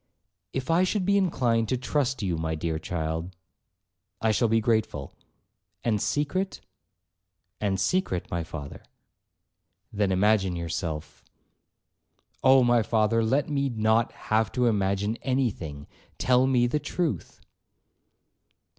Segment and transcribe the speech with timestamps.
[0.51, 5.13] 'If I should be inclined to trust you, my dear child,'—'I shall be grateful.'
[5.83, 6.59] 'And secret.'
[7.59, 8.81] 'And secret, my father.'
[9.93, 12.63] 'Then imagine yourself'—'Oh!
[12.63, 17.39] my father, let me not have to imagine any thing—tell me the truth.'